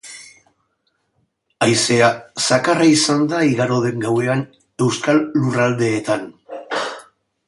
[1.65, 2.07] Haizea
[2.45, 4.41] zakarra izan da igaro den gauean
[4.87, 6.25] euskal lurraldeetan.